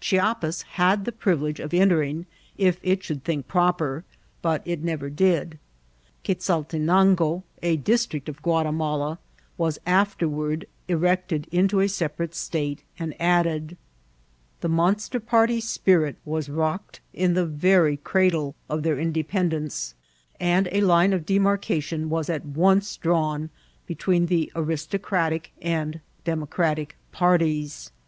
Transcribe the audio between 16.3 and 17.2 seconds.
rocked